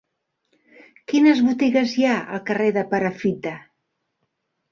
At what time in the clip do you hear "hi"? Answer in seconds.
1.99-2.07